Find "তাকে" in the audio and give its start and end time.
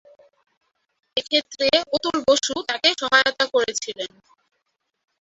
2.69-2.89